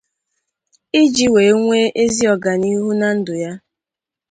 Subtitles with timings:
[1.01, 3.51] iji wee nwe ezi ọganihu na ndụ ha